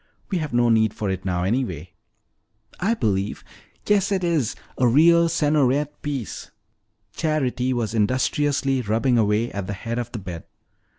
"We 0.31 0.39
have 0.39 0.51
no 0.51 0.69
need 0.69 0.95
for 0.95 1.11
it 1.11 1.25
now, 1.25 1.43
anyway." 1.43 1.91
"I 2.79 2.95
believe 2.95 3.43
yes, 3.85 4.11
it 4.11 4.23
is! 4.23 4.55
A 4.79 4.87
real 4.87 5.29
Sergnoret 5.29 6.01
piece!" 6.01 6.49
Charity 7.13 7.71
was 7.71 7.93
industriously 7.93 8.81
rubbing 8.81 9.19
away 9.19 9.51
at 9.51 9.67
the 9.67 9.73
head 9.73 9.99
of 9.99 10.11
the 10.11 10.17
bed. 10.17 10.45